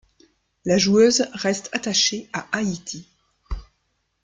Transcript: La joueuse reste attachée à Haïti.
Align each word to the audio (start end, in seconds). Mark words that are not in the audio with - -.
La 0.65 0.79
joueuse 0.79 1.27
reste 1.33 1.69
attachée 1.73 2.27
à 2.33 2.47
Haïti. 2.53 3.07